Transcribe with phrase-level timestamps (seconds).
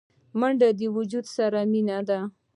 [0.39, 2.19] منډه د وجود سره مینه ده